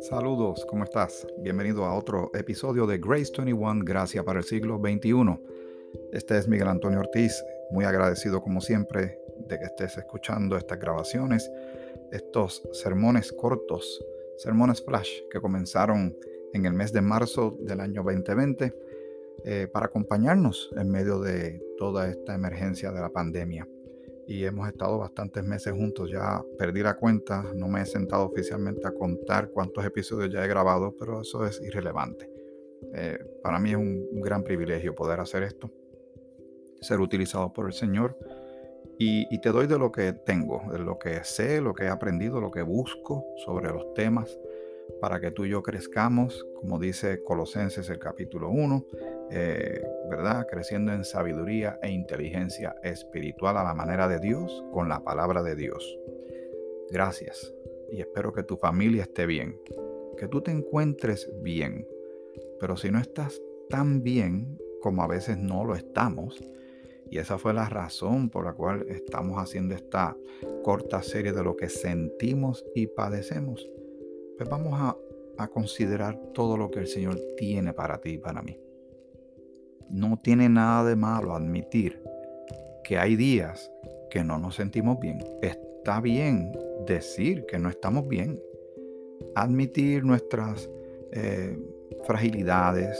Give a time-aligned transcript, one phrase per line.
[0.00, 1.26] Saludos, ¿cómo estás?
[1.38, 5.40] Bienvenido a otro episodio de Grace 21, Gracia para el siglo XXI.
[6.12, 9.18] Este es Miguel Antonio Ortiz, muy agradecido como siempre
[9.48, 11.50] de que estés escuchando estas grabaciones,
[12.12, 14.04] estos sermones cortos,
[14.36, 16.14] sermones flash que comenzaron
[16.52, 18.74] en el mes de marzo del año 2020
[19.44, 23.66] eh, para acompañarnos en medio de toda esta emergencia de la pandemia
[24.30, 26.08] y hemos estado bastantes meses juntos.
[26.08, 30.48] Ya perdí la cuenta, no me he sentado oficialmente a contar cuántos episodios ya he
[30.48, 32.30] grabado, pero eso es irrelevante.
[32.94, 35.68] Eh, para mí es un, gran privilegio poder hacer esto,
[36.80, 38.16] ser utilizado por el Señor.
[39.00, 41.88] Y, y, te doy de lo que tengo, de lo que sé, lo que he
[41.88, 44.38] aprendido, lo que busco sobre los temas
[45.00, 48.86] para que tú y yo crezcamos, como dice Colosenses el capítulo 1,
[49.30, 50.46] eh, ¿verdad?
[50.50, 55.54] Creciendo en sabiduría e inteligencia espiritual a la manera de Dios, con la palabra de
[55.54, 55.98] Dios.
[56.90, 57.54] Gracias
[57.90, 59.56] y espero que tu familia esté bien,
[60.16, 61.86] que tú te encuentres bien,
[62.58, 66.40] pero si no estás tan bien como a veces no lo estamos,
[67.10, 70.16] y esa fue la razón por la cual estamos haciendo esta
[70.62, 73.68] corta serie de lo que sentimos y padecemos
[74.40, 74.96] pues vamos a,
[75.48, 78.58] considerar todo lo que el Señor tiene para ti y para mí.
[79.90, 82.02] No tiene nada de malo admitir
[82.84, 83.70] que hay días
[84.10, 85.18] que no nos sentimos bien.
[85.42, 86.52] Está bien
[86.86, 88.40] decir que no estamos bien.
[89.34, 90.70] Admitir nuestras
[91.12, 91.58] eh,
[92.04, 92.98] fragilidades,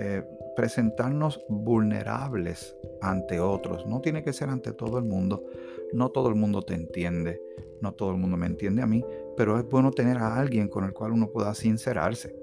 [0.00, 0.24] eh,
[0.56, 3.86] presentarnos vulnerables ante otros.
[3.86, 5.44] No tiene que ser ante todo el mundo.
[5.92, 7.40] No todo el mundo te entiende.
[7.80, 9.04] No todo el mundo me entiende a mí
[9.36, 12.34] pero es bueno tener a alguien con el cual uno pueda sincerarse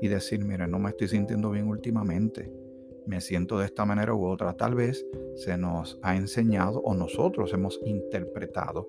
[0.00, 2.52] y decir, mire, no me estoy sintiendo bien últimamente,
[3.06, 4.52] me siento de esta manera u otra.
[4.54, 8.88] Tal vez se nos ha enseñado o nosotros hemos interpretado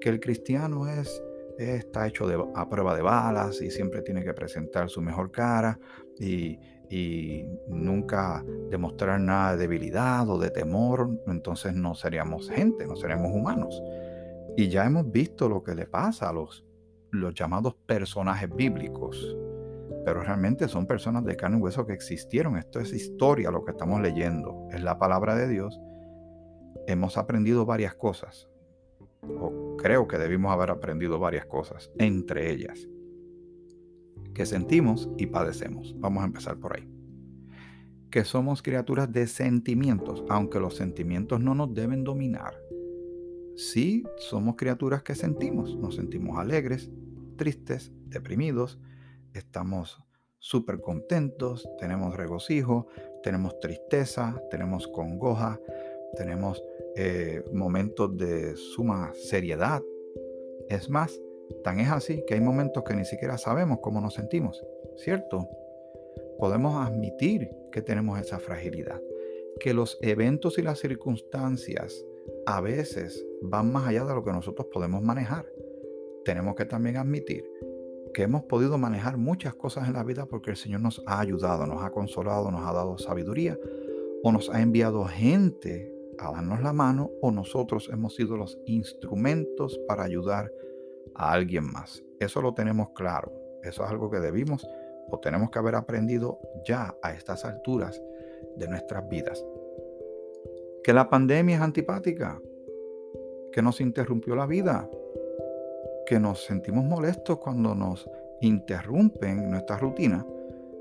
[0.00, 1.22] que el cristiano es
[1.58, 5.78] está hecho de, a prueba de balas y siempre tiene que presentar su mejor cara
[6.18, 6.58] y,
[6.90, 13.32] y nunca demostrar nada de debilidad o de temor, entonces no seríamos gente, no seríamos
[13.32, 13.80] humanos.
[14.56, 16.64] Y ya hemos visto lo que le pasa a los,
[17.10, 19.36] los llamados personajes bíblicos,
[20.04, 22.58] pero realmente son personas de carne y hueso que existieron.
[22.58, 25.80] Esto es historia lo que estamos leyendo, es la palabra de Dios.
[26.86, 28.50] Hemos aprendido varias cosas,
[29.22, 32.88] o creo que debimos haber aprendido varias cosas, entre ellas,
[34.34, 35.94] que sentimos y padecemos.
[35.98, 36.86] Vamos a empezar por ahí.
[38.10, 42.61] Que somos criaturas de sentimientos, aunque los sentimientos no nos deben dominar
[43.56, 46.90] sí somos criaturas que sentimos, nos sentimos alegres,
[47.36, 48.78] tristes, deprimidos,
[49.34, 50.02] estamos
[50.38, 52.88] súper contentos, tenemos regocijo,
[53.22, 55.60] tenemos tristeza, tenemos congoja,
[56.16, 56.62] tenemos
[56.96, 59.82] eh, momentos de suma seriedad.
[60.68, 61.20] Es más,
[61.62, 64.64] tan es así que hay momentos que ni siquiera sabemos cómo nos sentimos,
[64.96, 65.48] ¿cierto?
[66.38, 69.00] Podemos admitir que tenemos esa fragilidad,
[69.60, 72.04] que los eventos y las circunstancias
[72.46, 75.46] a veces van más allá de lo que nosotros podemos manejar.
[76.24, 77.44] Tenemos que también admitir
[78.12, 81.66] que hemos podido manejar muchas cosas en la vida porque el Señor nos ha ayudado,
[81.66, 83.58] nos ha consolado, nos ha dado sabiduría
[84.22, 89.80] o nos ha enviado gente a darnos la mano o nosotros hemos sido los instrumentos
[89.88, 90.52] para ayudar
[91.14, 92.04] a alguien más.
[92.20, 93.32] Eso lo tenemos claro.
[93.62, 94.66] Eso es algo que debimos
[95.10, 98.00] o tenemos que haber aprendido ya a estas alturas
[98.56, 99.44] de nuestras vidas
[100.82, 102.40] que la pandemia es antipática,
[103.52, 104.90] que nos interrumpió la vida,
[106.06, 108.08] que nos sentimos molestos cuando nos
[108.40, 110.26] interrumpen nuestra rutina,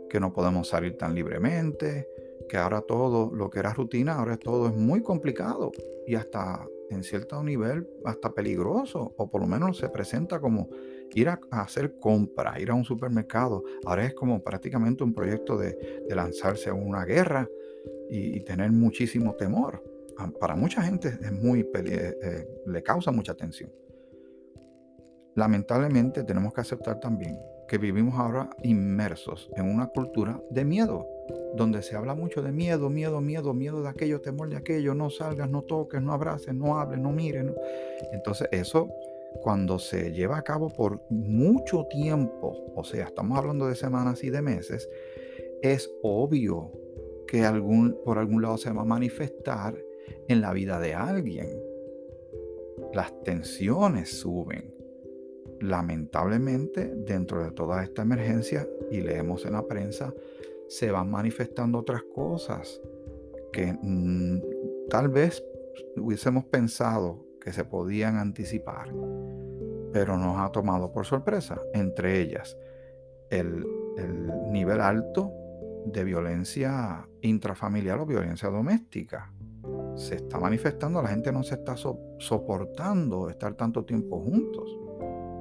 [0.09, 2.09] que no podemos salir tan libremente,
[2.49, 5.71] que ahora todo lo que era rutina, ahora todo es muy complicado
[6.07, 10.69] y hasta en cierto nivel hasta peligroso, o por lo menos se presenta como
[11.13, 13.63] ir a, hacer compras, ir a un supermercado.
[13.85, 17.47] Ahora es como prácticamente un proyecto de, lanzarse a una guerra
[18.09, 19.90] y tener muchísimo temor
[20.39, 23.71] para mucha gente es muy eh, eh, le causa mucha tensión.
[25.35, 31.07] Lamentablemente tenemos que aceptar también que vivimos ahora inmersos en una cultura de miedo,
[31.55, 35.09] donde se habla mucho de miedo, miedo, miedo, miedo de aquello, temor de aquello, no
[35.09, 37.45] salgas, no toques, no abraces, no hables, no mires.
[38.11, 38.89] Entonces eso
[39.41, 44.29] cuando se lleva a cabo por mucho tiempo, o sea, estamos hablando de semanas y
[44.29, 44.89] de meses,
[45.61, 46.71] es obvio
[47.27, 49.73] que algún, por algún lado se va a manifestar
[50.27, 51.49] en la vida de alguien.
[52.93, 54.73] Las tensiones suben.
[55.59, 60.13] Lamentablemente, dentro de toda esta emergencia, y leemos en la prensa,
[60.67, 62.81] se van manifestando otras cosas
[63.51, 64.41] que mm,
[64.89, 65.43] tal vez
[65.97, 68.93] hubiésemos pensado que se podían anticipar,
[69.91, 72.57] pero nos ha tomado por sorpresa, entre ellas
[73.29, 73.65] el,
[73.97, 75.31] el nivel alto
[75.85, 79.33] de violencia intrafamiliar o violencia doméstica.
[79.95, 84.77] Se está manifestando, la gente no se está soportando estar tanto tiempo juntos.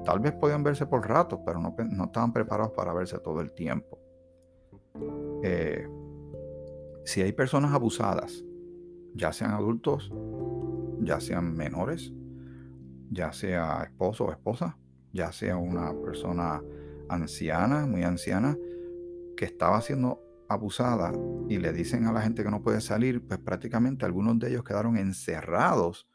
[0.04, 3.52] Tal vez podían verse por ratos, pero no, no estaban preparados para verse todo el
[3.52, 3.98] tiempo.
[5.42, 5.86] Eh,
[7.04, 8.44] si hay personas abusadas,
[9.14, 10.12] ya sean adultos,
[11.00, 12.12] ya sean menores,
[13.10, 14.76] ya sea esposo o esposa,
[15.12, 16.62] ya sea una persona
[17.08, 18.56] anciana, muy anciana,
[19.36, 20.20] que estaba siendo
[20.50, 21.12] abusada
[21.48, 24.64] y le dicen a la gente que no puede salir, pues prácticamente algunos de ellos
[24.64, 26.08] quedaron encerrados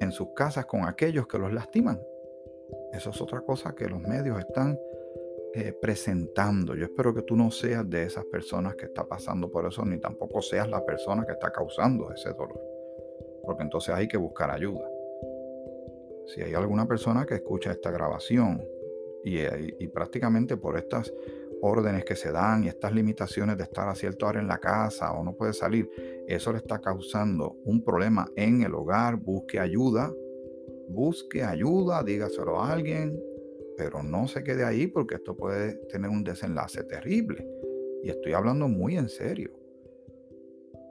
[0.00, 2.00] en sus casas con aquellos que los lastiman.
[2.92, 4.76] Eso es otra cosa que los medios están
[5.54, 6.74] eh, presentando.
[6.74, 9.98] Yo espero que tú no seas de esas personas que está pasando por eso, ni
[9.98, 12.60] tampoco seas la persona que está causando ese dolor.
[13.44, 14.88] Porque entonces hay que buscar ayuda.
[16.26, 18.66] Si hay alguna persona que escucha esta grabación
[19.22, 21.12] y, eh, y prácticamente por estas
[21.64, 25.12] órdenes que se dan y estas limitaciones de estar a cierta hora en la casa
[25.12, 25.88] o no puede salir,
[26.28, 30.12] eso le está causando un problema en el hogar, busque ayuda,
[30.88, 33.18] busque ayuda, dígaselo a alguien,
[33.78, 37.48] pero no se quede ahí porque esto puede tener un desenlace terrible.
[38.02, 39.50] Y estoy hablando muy en serio.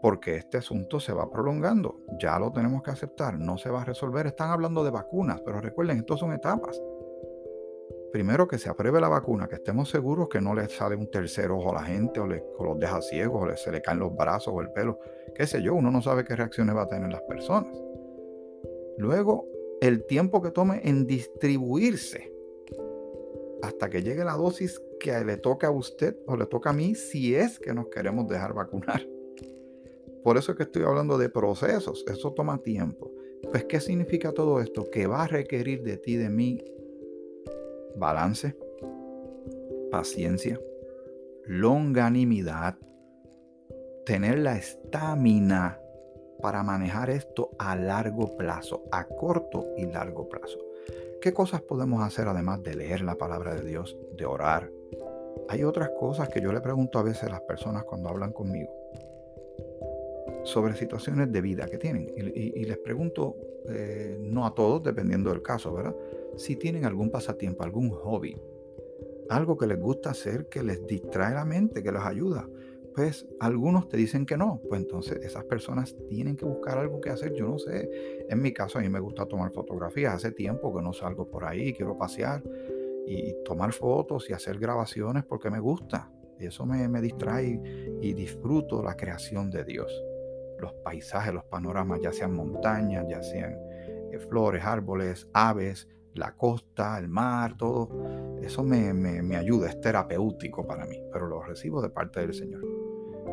[0.02, 2.02] Porque este asunto se va prolongando.
[2.20, 3.40] Ya lo tenemos que aceptar.
[3.40, 4.28] No se va a resolver.
[4.28, 6.82] Están hablando de vacunas, pero recuerden, esto son etapas
[8.14, 11.50] primero que se apruebe la vacuna, que estemos seguros que no le sale un tercer
[11.50, 14.54] ojo a la gente o, le, los deja ciegos o se le caen los brazos
[14.56, 15.00] o el pelo,
[15.34, 17.76] qué sé yo, uno no sabe qué reacciones va a tener las personas.
[19.00, 19.48] Luego,
[19.82, 22.32] el tiempo que tome en distribuirse
[23.64, 26.94] hasta que llegue la dosis que le toca a usted o le toca a mí
[26.94, 29.08] si es que nos queremos dejar vacunar.
[30.24, 33.12] Por eso es que estoy hablando de procesos, eso toma tiempo.
[33.50, 34.88] Pues, ¿qué significa todo esto?
[34.92, 36.64] Que va a requerir de ti, de mí,
[37.96, 38.56] balance,
[39.92, 40.60] paciencia,
[41.46, 42.76] longanimidad,
[44.06, 45.80] tener la estamina
[46.42, 50.60] para manejar esto a largo plazo, a corto y largo plazo.
[51.22, 54.70] ¿Qué cosas podemos hacer además de leer la palabra de Dios, de orar?
[55.48, 58.74] Hay otras cosas que yo le pregunto a veces a las personas cuando hablan conmigo
[60.44, 62.12] sobre situaciones de vida que tienen.
[62.16, 63.36] Y, les pregunto,
[63.70, 65.96] eh, no a todos, dependiendo del caso, ¿verdad?
[66.38, 68.38] si tienen algún pasatiempo, algún hobby,
[69.30, 72.48] algo que les gusta hacer, que les distrae la mente, que les ayuda,
[72.96, 74.62] pues algunos te dicen que no.
[74.70, 77.34] Pues entonces esas personas tienen que buscar algo que hacer.
[77.34, 77.90] Yo no sé.
[78.30, 80.14] En mi caso, a mí me gusta tomar fotografías.
[80.14, 82.44] Hace tiempo que no salgo por ahí, quiero pasear
[83.08, 86.12] y tomar fotos y hacer grabaciones porque me gusta.
[86.40, 89.92] Y eso me, me distrae y disfruto la creación de Dios.
[90.64, 93.54] Los paisajes, los panoramas, ya sean montañas, ya sean
[94.12, 97.90] eh, flores, árboles, aves, la costa, el mar, todo,
[98.42, 102.62] eso me, ayuda, es terapéutico para mí, pero lo recibo de parte del Señor.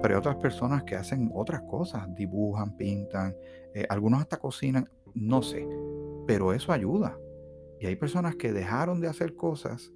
[0.03, 3.37] Pero hay otras personas que hacen otras cosas, dibujan, pintan,
[3.75, 5.69] eh, algunos hasta cocinan, no sé,
[6.26, 7.19] pero eso ayuda.
[7.79, 9.93] Y hay personas que dejaron de hacer cosas,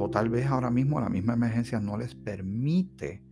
[0.00, 3.22] o tal vez ahora mismo la misma emergencia no les permite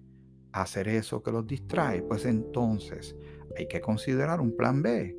[0.62, 3.16] hacer eso que los distrae, pues entonces
[3.56, 5.16] hay que considerar un plan B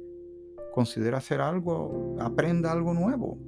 [0.78, 3.40] considera hacer algo, aprenda algo nuevo.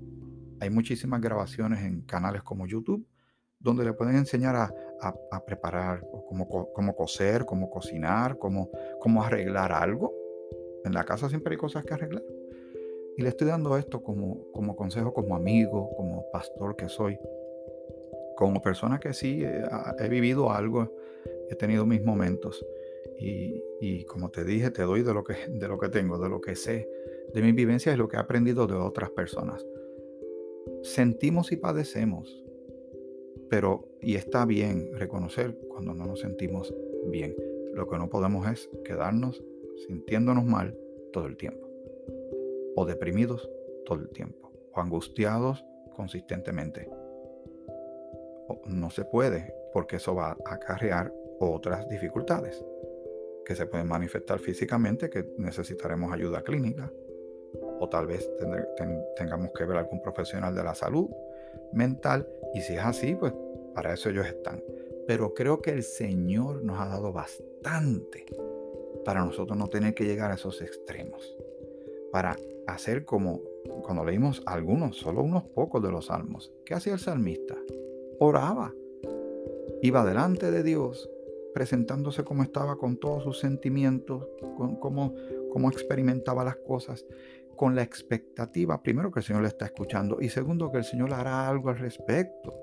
[0.60, 3.06] Hay muchísimas grabaciones en canales como YouTube
[3.60, 10.12] donde le pueden enseñar a, preparar, cómo, coser, cómo cocinar, cómo arreglar algo.
[10.84, 12.24] En la casa siempre hay cosas que arreglar.
[13.16, 17.20] Y le estoy dando esto como, como consejo, como amigo, como pastor que soy,
[18.40, 19.66] como persona que sí eh,
[20.00, 20.96] he vivido algo,
[21.50, 22.66] he tenido mis momentos.
[23.20, 26.30] Y, y, como te dije, te doy de lo, que, de lo que tengo, de
[26.30, 26.90] lo que sé,
[27.34, 29.68] de mi vivencia es lo que he aprendido de otras personas.
[30.84, 32.46] Sentimos y padecemos,
[33.50, 36.74] pero, y está bien reconocer cuando no nos sentimos
[37.08, 37.36] bien.
[37.74, 39.44] Lo que no podemos es quedarnos
[39.86, 40.78] sintiéndonos mal
[41.12, 41.68] todo el tiempo,
[42.78, 43.50] o deprimidos
[43.86, 46.88] todo el tiempo, o angustiados consistentemente.
[48.66, 52.64] No se puede, porque eso va a acarrear otras dificultades
[53.46, 56.92] que se pueden manifestar físicamente, que necesitaremos ayuda clínica,
[57.80, 58.30] o tal vez
[59.16, 61.10] tengamos que ver algún profesional de la salud
[61.74, 63.34] mental y si es así, pues
[63.74, 64.62] para eso ellos están.
[65.08, 68.26] Pero creo que el Señor nos ha dado bastante
[69.04, 71.36] para nosotros no tener que llegar a esos extremos.
[72.12, 72.36] Para
[72.68, 73.42] hacer como
[73.84, 76.54] cuando leímos algunos, solo unos pocos de los salmos.
[76.66, 77.56] ¿Qué hacía el salmista?
[78.20, 78.74] Oraba.
[79.82, 81.10] Iba delante de Dios
[81.54, 85.16] presentándose como estaba con todos sus sentimientos, con, como,
[85.52, 87.06] cómo experimentaba las cosas,
[87.56, 91.14] con la expectativa, primero, que el Señor le está escuchando y segundo, que el Señor
[91.14, 92.54] hará algo al respecto.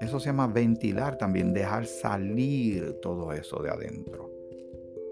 [0.00, 4.30] Eso se llama ventilar también, dejar salir todo eso de adentro.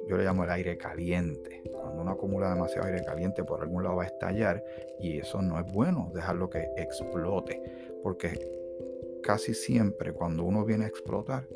[0.09, 1.63] Yo le llamo el aire caliente.
[1.73, 4.63] Cuando uno acumula demasiado aire caliente, por algún lado va a estallar
[5.01, 7.63] y eso no es bueno, dejarlo que explote,
[8.03, 8.62] porque
[9.23, 11.49] casi siempre cuando uno viene a explotar,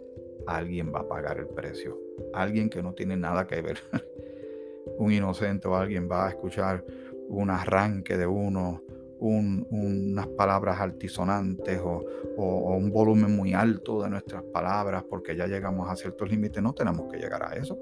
[0.46, 1.98] alguien va a pagar el precio.
[2.32, 3.78] Alguien que no tiene nada que ver.
[4.98, 6.84] un inocente o alguien va a escuchar
[7.28, 8.82] un arranque de uno,
[9.18, 12.04] unas palabras altisonantes o,
[12.38, 16.62] un volumen muy alto de nuestras palabras porque ya llegamos a ciertos límites.
[16.62, 17.78] No tenemos que llegar a eso.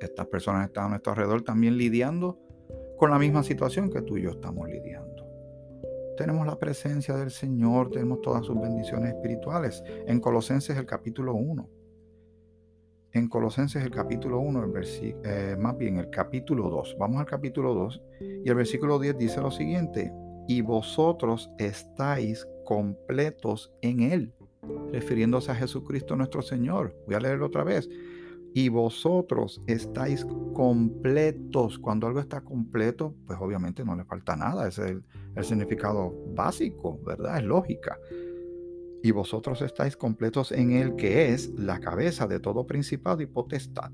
[0.00, 2.38] Estas personas están a nuestro alrededor también lidiando
[2.96, 5.19] con la misma situación que tú y yo estamos lidiando.
[6.20, 9.82] Tenemos la presencia del Señor, tenemos todas sus bendiciones espirituales.
[10.06, 11.66] En Colosenses el capítulo 1
[13.12, 14.84] en Colosenses el capítulo 1, el
[15.24, 16.96] eh, más bien el capítulo 2.
[16.98, 20.12] Vamos al capítulo 2 y el versículo 10 dice lo siguiente,
[20.46, 24.34] y vosotros estáis completos en Él,
[24.92, 26.94] refiriéndose a Jesucristo nuestro Señor.
[27.06, 27.88] Voy a leerlo otra vez.
[28.54, 31.78] Y vosotros estáis completos.
[31.78, 34.66] Cuando algo está completo, pues obviamente no le falta nada.
[34.66, 35.04] Es el,
[35.36, 37.38] el significado básico, ¿verdad?
[37.38, 37.98] Es lógica
[39.02, 43.90] y vosotros estáis completos en Él que es la cabeza de todo principado y potestad.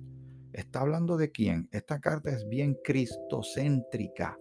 [0.53, 1.69] ¿Está hablando de quién?
[1.71, 4.39] Esta carta es bien cristocéntrica.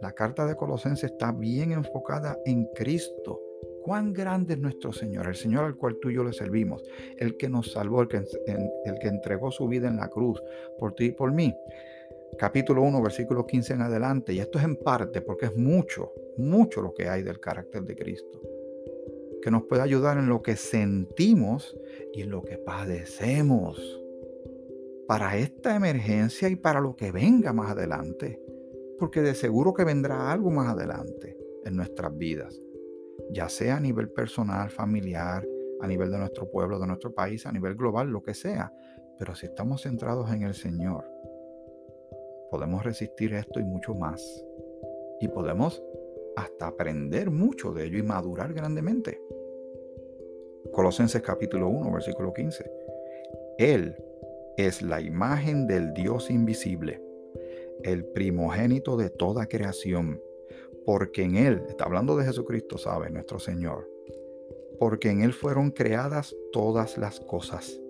[0.00, 3.40] La carta de Colosenses está bien enfocada en Cristo.
[3.86, 6.82] Cuán grande es nuestro Señor, el Señor al cual tú y yo le servimos,
[7.18, 10.42] el que nos salvó, el que, el que entregó su vida en la cruz
[10.76, 11.54] por ti y por mí.
[12.36, 14.32] Capítulo 1, versículo 15 en adelante.
[14.32, 17.94] Y esto es en parte porque es mucho, mucho lo que hay del carácter de
[17.94, 18.40] Cristo
[19.40, 21.78] que nos puede ayudar en lo que sentimos
[22.12, 24.02] y en lo que padecemos
[25.06, 28.42] para esta emergencia y para lo que venga más adelante.
[28.98, 32.60] Porque de seguro que vendrá algo más adelante en nuestras vidas,
[33.30, 35.46] ya sea a nivel personal, familiar,
[35.80, 38.72] a nivel de nuestro pueblo, de nuestro país, a nivel global, lo que sea.
[39.18, 41.04] Pero si estamos centrados en el Señor,
[42.50, 44.44] podemos resistir esto y mucho más.
[45.20, 45.82] Y podemos
[46.36, 49.20] hasta aprender mucho de ello y madurar grandemente.
[50.72, 52.70] Colosenses capítulo 1, versículo 15.
[53.58, 53.96] Él
[54.56, 57.02] es la imagen del Dios invisible,
[57.82, 60.20] el primogénito de toda creación,
[60.86, 63.90] porque en Él, está hablando de Jesucristo, sabe, nuestro Señor,
[64.78, 67.80] porque en Él fueron creadas todas las cosas,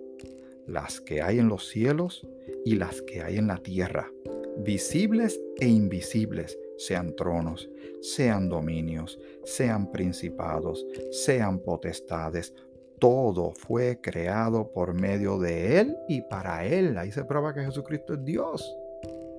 [0.65, 2.27] las que hay en los cielos
[2.65, 4.11] y las que hay en la tierra,
[4.57, 7.69] visibles e invisibles sean tronos,
[8.01, 12.53] sean dominios, sean principados, sean potestades.
[12.99, 16.97] Todo fue creado por medio de Él y para Él.
[16.97, 18.75] Ahí se prueba que Jesucristo es Dios.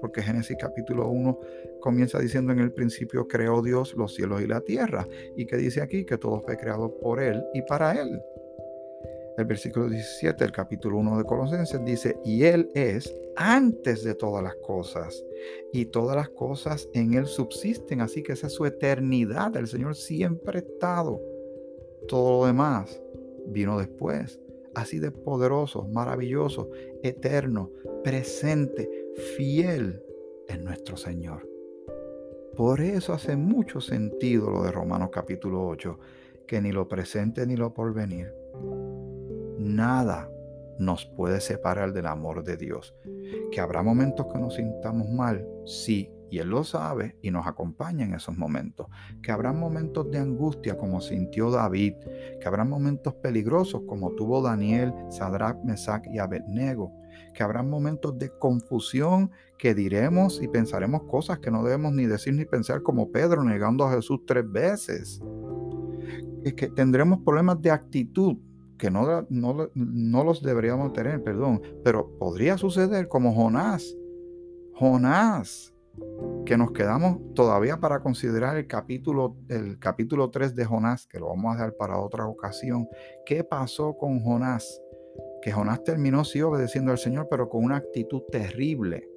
[0.00, 1.38] Porque Génesis capítulo 1
[1.80, 5.06] comienza diciendo en el principio creó Dios los cielos y la tierra.
[5.36, 8.20] Y que dice aquí que todo fue creado por Él y para Él.
[9.38, 14.42] El versículo 17 del capítulo 1 de Colosenses dice, y Él es antes de todas
[14.42, 15.24] las cosas,
[15.72, 19.94] y todas las cosas en Él subsisten, así que esa es su eternidad, el Señor
[19.94, 21.22] siempre ha estado.
[22.08, 23.00] Todo lo demás
[23.46, 24.40] vino después,
[24.74, 26.68] así de poderoso, maravilloso,
[27.04, 27.70] eterno,
[28.02, 28.97] presente,
[29.36, 30.02] fiel
[30.48, 31.48] en nuestro Señor.
[32.56, 35.98] Por eso hace mucho sentido lo de Romanos capítulo 8,
[36.46, 38.32] que ni lo presente ni lo porvenir
[39.58, 40.30] nada
[40.78, 42.94] nos puede separar del amor de Dios.
[43.50, 48.04] Que habrá momentos que nos sintamos mal, sí, y Él lo sabe y nos acompaña
[48.04, 48.86] en esos momentos.
[49.22, 51.94] Que habrá momentos de angustia como sintió David.
[52.40, 56.92] Que habrá momentos peligrosos como tuvo Daniel, Sadrach, Mesach y Abednego.
[57.38, 62.34] Que habrá momentos de confusión que diremos y pensaremos cosas que no debemos ni decir
[62.34, 65.22] ni pensar como Pedro negando a Jesús tres veces.
[66.56, 68.38] Que tendremos problemas de actitud
[68.76, 73.96] que no, no, los deberíamos tener, perdón, pero podría suceder como Jonás.
[74.74, 75.72] Jonás,
[76.44, 81.28] que nos quedamos todavía para considerar el capítulo, el capítulo 3 de Jonás, que lo
[81.28, 82.88] vamos a dejar para otra ocasión.
[83.24, 84.82] ¿Qué pasó con Jonás?
[85.42, 89.08] Que Jonás terminó sí obedeciendo al Señor, pero con una actitud terrible.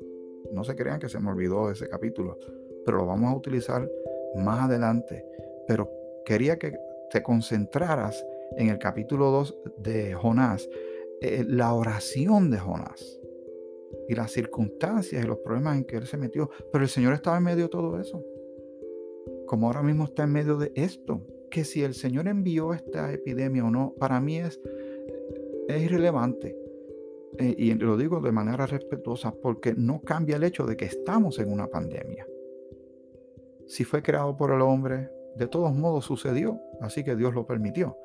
[0.51, 2.38] No se crean que se me olvidó ese capítulo,
[2.86, 3.90] pero lo vamos a utilizar
[4.36, 5.25] más adelante.
[5.68, 5.90] Pero
[6.25, 6.74] quería que
[7.10, 8.25] te concentraras
[8.58, 10.70] en el capítulo 2 de Jonás,
[11.22, 13.20] eh, la oración de Jonás
[14.08, 16.50] y las circunstancias y los problemas en que él se metió.
[16.72, 18.24] Pero el Señor estaba en medio de todo eso.
[19.48, 21.22] Como ahora mismo está en medio de esto.
[21.50, 24.60] Que si el Señor envió esta epidemia o no, para mí es,
[25.75, 26.56] es irrelevante.
[27.40, 31.40] eh, y lo digo de manera respetuosa, porque no cambia el hecho de que estamos
[31.40, 32.28] en una pandemia.
[33.68, 37.98] Si fue creado por el hombre, de todos modos sucedió, así que Dios lo permitió.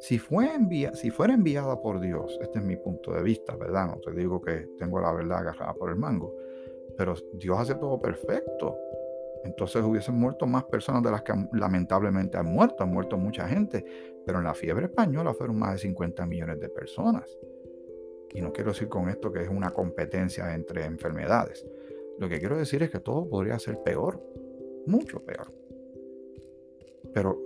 [0.00, 0.50] Si, fue
[0.94, 3.86] si fuera enviada por Dios, este es mi punto de vista, ¿verdad?
[3.86, 6.34] No te digo que tengo la verdad agarrada por el mango,
[6.96, 8.76] pero Dios hace todo perfecto.
[9.44, 13.84] Entonces hubiesen muerto más personas de las que lamentablemente han muerto, han muerto mucha gente,
[14.24, 17.38] pero en la fiebre española fueron más de 50 millones de personas.
[18.32, 21.66] Y no quiero decir con esto que es una competencia entre enfermedades.
[22.18, 24.20] Lo que quiero decir es que todo podría ser peor,
[24.86, 25.52] mucho peor.
[27.12, 27.38] Pero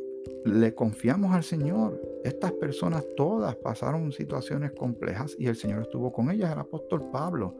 [0.44, 2.00] le confiamos al Señor.
[2.24, 6.52] Estas personas todas pasaron situaciones complejas y el Señor estuvo con ellas.
[6.52, 7.54] El apóstol Pablo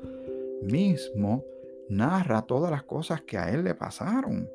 [0.63, 1.45] mismo
[1.89, 4.51] narra todas las cosas que a él le pasaron.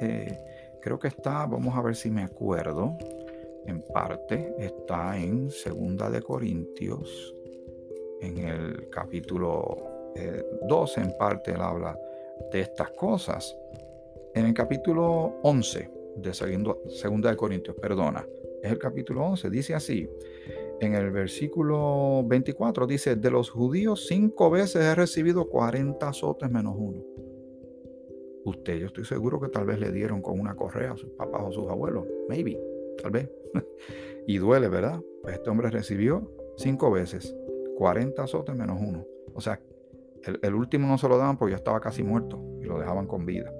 [0.00, 0.38] Eh,
[0.80, 2.96] creo que está, vamos a ver si me acuerdo,
[3.66, 7.34] en parte, está en Segunda de Corintios,
[8.20, 9.76] en el capítulo
[10.62, 11.98] 12, eh, en parte él habla
[12.52, 13.56] de estas cosas.
[14.34, 18.26] En el capítulo 11 de Segunda de Corintios, perdona,
[18.62, 20.08] es el capítulo 11, dice así,
[20.80, 26.74] en el versículo 24 dice, de los judíos cinco veces he recibido 40 azotes menos
[26.76, 27.04] uno.
[28.46, 31.42] Usted, yo estoy seguro que tal vez le dieron con una correa a sus papás
[31.44, 32.58] o sus abuelos, maybe,
[33.02, 33.30] tal vez.
[34.26, 35.02] y duele, ¿verdad?
[35.22, 37.36] Pues este hombre recibió cinco veces
[37.76, 39.06] 40 azotes menos uno.
[39.34, 39.60] O sea,
[40.24, 43.06] el, el último no se lo daban porque ya estaba casi muerto y lo dejaban
[43.06, 43.52] con vida.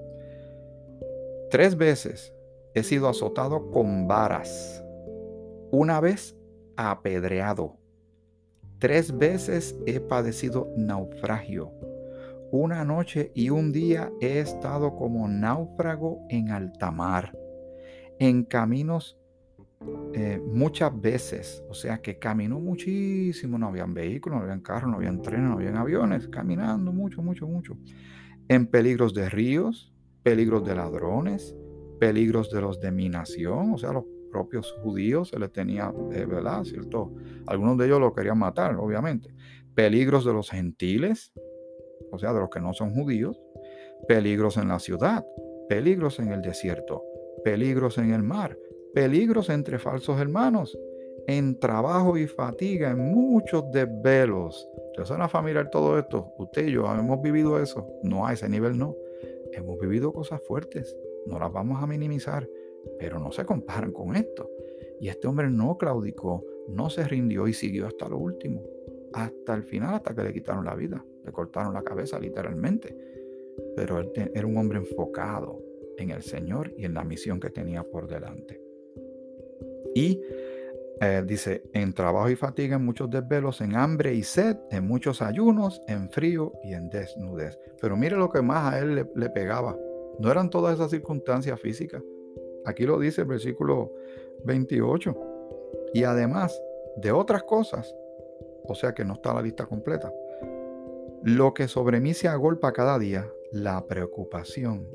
[1.51, 2.35] Tres veces
[2.73, 4.83] he sido azotado con varas.
[5.71, 6.40] Una vez
[6.89, 7.77] apedreado.
[8.79, 11.73] Tres veces he padecido naufragio.
[12.51, 17.37] Una noche y un día he estado como náufrago en alta mar,
[18.19, 19.21] en caminos
[20.15, 21.63] eh, muchas veces.
[21.69, 23.59] O sea que caminó muchísimo.
[23.59, 26.29] No habían vehículos, no habían carros, no habían trenes, no habían aviones.
[26.29, 27.77] Caminando mucho, mucho, mucho.
[28.49, 31.55] En peligros de ríos, peligros de ladrones,
[31.99, 36.25] peligros de los de mi nación, o sea, los propios judíos se les tenía, eh,
[36.25, 36.65] ¿verdad?
[36.65, 37.13] ¿Cierto?
[37.47, 39.35] Algunos de ellos lo querían matar, obviamente.
[39.75, 41.33] Peligros de los gentiles,
[42.11, 43.41] o sea, de los que no son judíos.
[44.09, 45.25] Peligros en la ciudad,
[45.69, 47.03] peligros en el desierto,
[47.45, 48.57] peligros en el mar,
[48.95, 50.77] peligros entre falsos hermanos,
[51.27, 54.67] en trabajo y fatiga, en muchos desvelos.
[54.97, 56.33] ¿Te suena familiar todo esto?
[56.39, 57.87] Usted y yo hemos vivido eso.
[58.03, 58.97] No a ese nivel, no.
[59.53, 62.49] Hemos vivido cosas fuertes no las vamos a minimizar,
[62.99, 64.51] pero no se comparan con esto.
[65.01, 68.63] Y este hombre no claudicó, no se rindió y siguió hasta lo último,
[69.13, 72.97] hasta el final, hasta que le quitaron la vida, le cortaron la cabeza literalmente.
[73.77, 75.63] Pero él era un hombre enfocado
[75.97, 78.61] en el Señor y en la misión que tenía por delante.
[79.95, 80.21] Y
[81.01, 85.23] eh, dice, en trabajo y fatiga, en muchos desvelos, en hambre y sed, en muchos
[85.23, 87.59] ayunos, en frío y en desnudez.
[87.81, 89.77] Pero mire lo que más a él le pegaba
[90.21, 92.03] no eran todas esas circunstancias físicas.
[92.65, 93.93] Aquí lo dice el versículo
[94.45, 95.17] 28.
[95.95, 96.61] Y además
[96.97, 97.95] de otras cosas,
[98.65, 100.13] o sea que no está la lista completa,
[101.23, 104.87] lo que sobre mí se agolpa cada día, la preocupación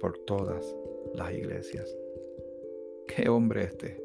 [0.00, 0.74] por todas
[1.14, 1.94] las iglesias.
[3.06, 4.02] Qué hombre este,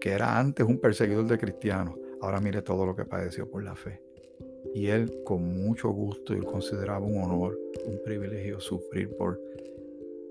[0.00, 3.76] que era antes un perseguidor de cristianos, ahora mire todo lo que padeció por la
[3.76, 4.00] fe.
[4.74, 9.40] Y él con mucho gusto, él consideraba un honor, un privilegio sufrir por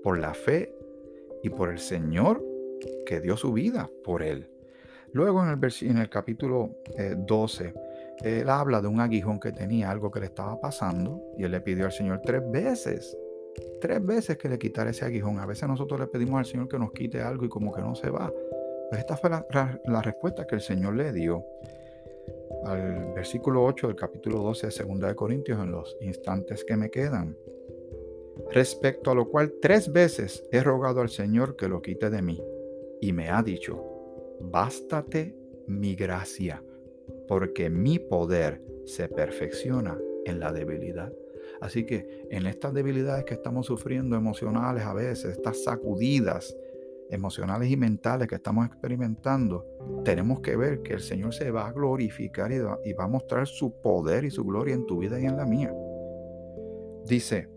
[0.06, 0.72] por la fe
[1.46, 2.44] y por el Señor
[3.06, 4.50] que dio su vida por él.
[5.12, 6.70] Luego en el, en el capítulo
[7.16, 7.64] 12,
[8.24, 11.52] eh, él habla de un aguijón que tenía, algo que le estaba pasando, y él
[11.52, 13.16] le pidió al Señor tres veces,
[13.80, 15.38] tres veces que le quitara ese aguijón.
[15.38, 17.94] A veces nosotros le pedimos al Señor que nos quite algo y como que no
[17.94, 18.32] se va.
[18.90, 19.46] Pues esta fue la,
[19.84, 21.44] la respuesta que el Señor le dio
[22.64, 26.90] al versículo 8 del capítulo 12 de 2 de Corintios en los instantes que me
[26.90, 27.36] quedan
[28.50, 32.42] respecto a lo cual tres veces he rogado al Señor que lo quite de mí,
[33.00, 33.82] y me ha dicho,
[34.40, 36.62] bástate mi gracia,
[37.28, 41.12] porque mi poder se perfecciona en la debilidad.
[41.60, 46.56] Así que en estas debilidades que estamos sufriendo emocionales a veces, estas sacudidas
[47.10, 49.64] emocionales y mentales que estamos experimentando,
[50.04, 53.80] tenemos que ver que el Señor se va a glorificar y va, a mostrar su
[53.80, 55.72] poder y su gloria en tu vida y en la mía.
[57.04, 57.48] Dice,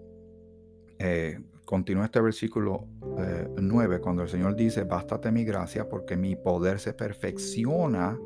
[0.99, 2.87] eh, continúa este versículo
[3.57, 8.17] 9, eh, cuando el Señor dice, bástate mi gracia porque mi poder se perfecciona,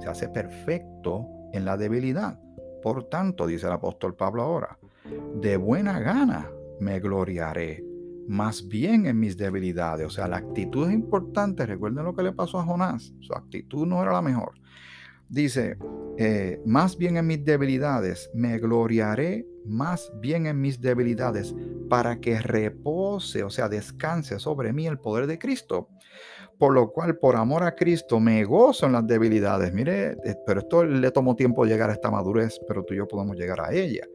[0.00, 2.38] se hace perfecto en la debilidad.
[2.82, 4.78] Por tanto, dice el apóstol Pablo ahora,
[5.34, 7.84] de buena gana me gloriaré,
[8.28, 10.06] más bien en mis debilidades.
[10.06, 11.66] O sea, la actitud es importante.
[11.66, 13.12] Recuerden lo que le pasó a Jonás.
[13.20, 14.52] Su actitud no era la mejor.
[15.28, 15.76] Dice,
[16.16, 21.54] eh, más bien en mis debilidades, me gloriaré más bien en mis debilidades,
[21.88, 25.88] para que repose, o sea, descanse sobre mí el poder de Cristo.
[26.58, 29.72] Por lo cual, por amor a Cristo, me gozo en las debilidades.
[29.72, 33.08] Mire, eh, pero esto le tomó tiempo llegar a esta madurez, pero tú y yo
[33.08, 34.06] podemos llegar a ella.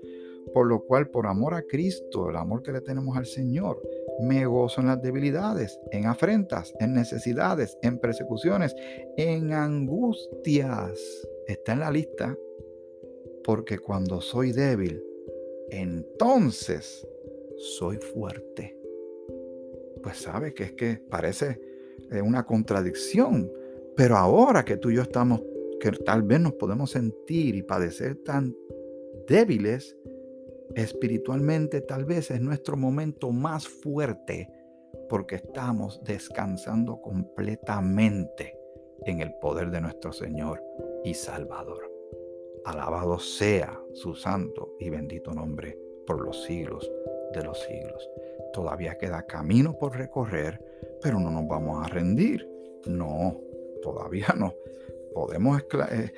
[0.53, 3.81] Por lo cual, por amor a Cristo, el amor que le tenemos al Señor,
[4.21, 8.75] me gozo en las debilidades, en afrentas, en necesidades, en persecuciones,
[9.17, 10.99] en angustias.
[11.47, 12.37] Está en la lista,
[13.43, 15.01] porque cuando soy débil,
[15.69, 17.07] entonces
[17.57, 18.77] soy fuerte.
[20.03, 21.59] Pues sabe que es que parece
[22.11, 23.51] eh, una contradicción,
[23.95, 25.41] pero ahora que tú y yo estamos,
[25.79, 28.55] que tal vez nos podemos sentir y padecer tan
[29.27, 29.97] débiles,
[30.75, 34.49] espiritualmente tal vez es nuestro momento más fuerte
[35.09, 38.57] porque estamos descansando completamente
[39.05, 40.61] en el poder de nuestro Señor
[41.03, 41.94] y Salvador.
[42.65, 46.91] Alabado sea su santo y bendito nombre por los siglos
[47.33, 48.09] de los siglos.
[48.53, 50.59] Todavía queda camino por recorrer,
[51.01, 52.49] pero no nos vamos a rendir.
[52.87, 53.39] No,
[53.81, 54.53] todavía no.
[55.13, 56.11] Podemos eh,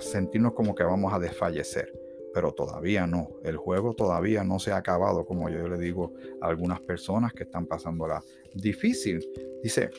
[0.00, 1.92] sentirnos como que vamos a desfallecer,
[2.34, 3.28] pero todavía no.
[3.44, 7.44] El juego todavía no se ha acabado, como yo le digo a algunas personas que
[7.44, 8.22] están pasándola
[8.54, 9.26] difícil.
[9.62, 9.90] Dice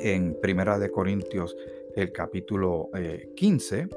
[0.00, 1.56] en Primera de Corintios,
[1.94, 2.90] el capítulo
[3.34, 3.88] 15,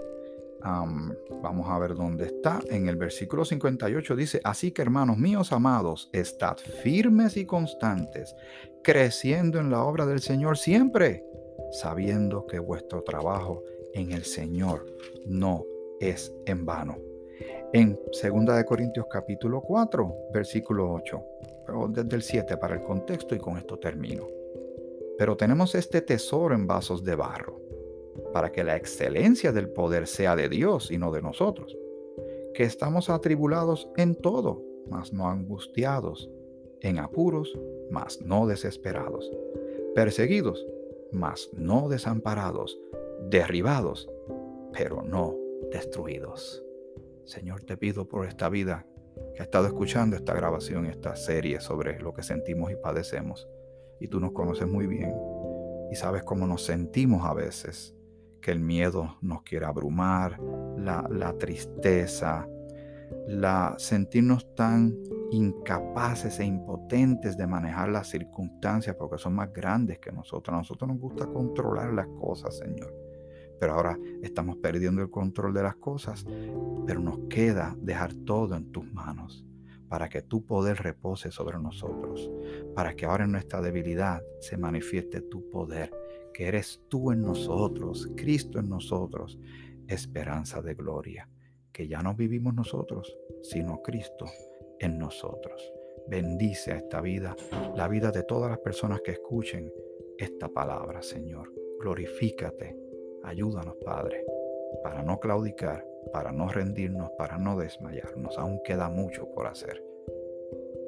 [0.64, 2.60] vamos a ver dónde está.
[2.70, 8.36] En el versículo 58 dice, así que hermanos míos amados, estad firmes y constantes,
[8.84, 11.26] creciendo en la obra del Señor siempre,
[11.72, 14.86] sabiendo que vuestro trabajo en el Señor
[15.26, 15.66] no
[16.00, 16.98] es en vano.
[17.74, 21.24] En 2 de Corintios capítulo 4, versículo 8,
[21.90, 24.28] desde el 7 para el contexto y con esto termino.
[25.18, 27.71] Pero tenemos este tesoro en vasos de barro
[28.34, 31.78] para que la excelencia del poder sea de Dios y no de nosotros,
[32.54, 36.30] que estamos atribulados en todo, mas no angustiados,
[36.82, 37.58] en apuros,
[37.90, 39.32] mas no desesperados,
[39.96, 40.66] perseguidos,
[41.12, 42.80] mas no desamparados,
[43.30, 44.10] derribados,
[44.74, 45.36] pero no
[45.72, 46.64] destruidos.
[47.26, 48.88] Señor, te pido por esta vida
[49.36, 53.48] que ha estado escuchando esta grabación, esta serie sobre lo que sentimos y padecemos.
[54.00, 55.14] Y tú nos conoces muy bien
[55.92, 57.96] y sabes cómo nos sentimos a veces
[58.42, 60.40] que el miedo nos quiere abrumar,
[60.78, 62.48] la, tristeza,
[63.28, 64.94] la sentirnos tan
[65.32, 70.54] incapaces e impotentes de manejar las circunstancias porque son más grandes que nosotros.
[70.54, 72.94] A nosotros nos gusta controlar las cosas, Señor.
[73.60, 76.26] Pero ahora estamos perdiendo el control de las cosas,
[76.86, 79.46] pero nos queda dejar todo en tus manos
[79.88, 82.32] para que tu poder repose sobre nosotros,
[82.74, 85.92] para que ahora en nuestra debilidad se manifieste tu poder
[86.34, 89.40] que eres tú en nosotros, Cristo en nosotros,
[89.88, 91.30] esperanza de gloria,
[91.72, 94.26] que ya no vivimos nosotros, sino Cristo
[94.80, 95.72] en nosotros.
[96.08, 97.36] Bendice a esta vida,
[97.76, 99.72] la vida de todas las personas que escuchen
[100.18, 101.54] esta palabra, Señor.
[101.80, 102.76] Glorifícate,
[103.24, 104.26] ayúdanos, Padre,
[104.84, 108.38] para no claudicar, para no rendirnos, para no desmayarnos.
[108.38, 109.84] Aún queda mucho por hacer.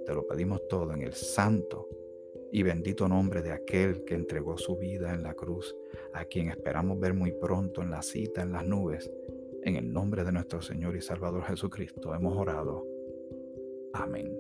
[0.06, 1.88] Te lo pedimos todo en el santo
[2.54, 5.76] y bendito nombre de aquel que entregó su vida en la cruz,
[6.14, 9.12] a quien esperamos ver muy pronto en la cita en las nubes.
[9.64, 12.86] En el nombre de nuestro Señor y Salvador Jesucristo hemos orado.
[13.94, 14.38] Amén.